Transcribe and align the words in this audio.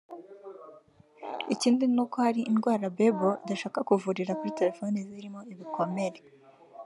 Ikindi 1.53 1.83
ni 1.93 1.99
uko 2.03 2.15
hari 2.25 2.41
indwara 2.51 2.85
“Babyl” 2.97 3.31
idashobora 3.45 3.87
kuvurira 3.89 4.37
kuri 4.39 4.57
terefone 4.59 4.97
zirimo 5.09 5.39
ibikomere 5.53 6.19